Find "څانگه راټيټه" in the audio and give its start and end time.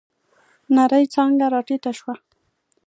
1.13-1.91